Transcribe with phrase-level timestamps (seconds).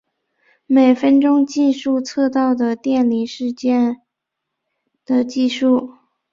[0.65, 4.01] 每分钟计数测到的电离事件
[5.05, 5.93] 的计数。